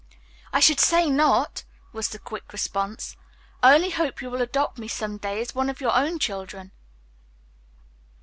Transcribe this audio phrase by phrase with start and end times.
[0.51, 1.63] "I should say not!"
[1.93, 3.15] was the quick response.
[3.61, 6.71] "I only hope you will adopt me some day as one of your children."